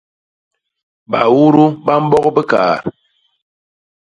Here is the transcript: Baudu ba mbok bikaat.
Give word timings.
Baudu 1.11 1.65
ba 1.85 1.93
mbok 2.03 2.25
bikaat. 2.35 2.81